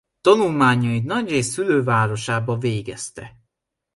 Tanulmányait 0.21 1.03
nagyrészt 1.03 1.51
szülővárosában 1.51 2.59
végezte. 2.59 3.37